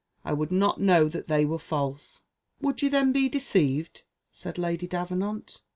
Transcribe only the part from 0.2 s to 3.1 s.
I would not know that they were false!" "Would you